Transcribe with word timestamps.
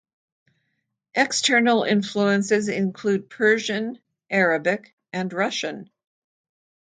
External 1.13 1.83
influences 1.83 2.69
include 2.69 3.29
Persian, 3.29 3.99
Arabic 4.31 4.95
and 5.13 5.31
Russian. 5.31 5.91